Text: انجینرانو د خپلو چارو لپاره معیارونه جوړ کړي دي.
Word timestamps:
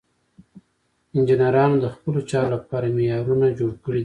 انجینرانو 1.15 1.81
د 1.83 1.85
خپلو 1.93 2.19
چارو 2.29 2.53
لپاره 2.55 2.85
معیارونه 2.95 3.47
جوړ 3.59 3.71
کړي 3.85 3.97
دي. 3.99 3.99